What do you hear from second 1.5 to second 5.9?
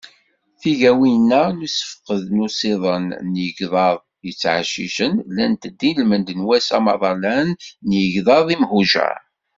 n usefqed d usiḍen n yigḍaḍ yettɛeccicen, llant-d